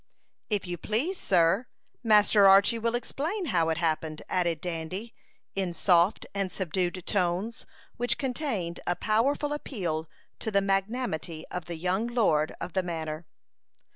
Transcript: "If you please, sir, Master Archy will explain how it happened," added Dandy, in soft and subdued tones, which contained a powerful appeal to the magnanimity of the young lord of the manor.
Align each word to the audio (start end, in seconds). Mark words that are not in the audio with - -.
"If 0.49 0.65
you 0.65 0.79
please, 0.79 1.19
sir, 1.19 1.67
Master 2.03 2.47
Archy 2.47 2.79
will 2.79 2.95
explain 2.95 3.45
how 3.53 3.69
it 3.69 3.77
happened," 3.77 4.23
added 4.29 4.59
Dandy, 4.59 5.13
in 5.53 5.73
soft 5.73 6.25
and 6.33 6.51
subdued 6.51 7.05
tones, 7.05 7.67
which 7.97 8.17
contained 8.17 8.79
a 8.87 8.95
powerful 8.95 9.53
appeal 9.53 10.09
to 10.39 10.49
the 10.49 10.59
magnanimity 10.59 11.45
of 11.51 11.65
the 11.65 11.75
young 11.77 12.07
lord 12.07 12.51
of 12.59 12.73
the 12.73 12.81
manor. 12.81 13.27